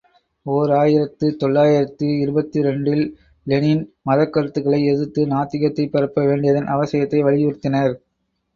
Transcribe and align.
ஓர் 0.45 0.71
ஆயிரத்து 0.71 1.35
தொள்ளாயிரத்து 1.35 2.07
இருபத்திரண்டு 2.19 2.95
ல் 2.95 3.05
லெனின் 3.47 3.85
மதக்கருத்துக்களை 4.05 4.81
எதிர்த்து 4.87 5.27
நாத்திகத்தைப் 5.27 5.91
பரப்ப 5.91 6.25
வேண்டியதன் 6.25 6.69
அவசியத்தை 6.69 7.21
வலியுறுத்தினர். 7.23 7.95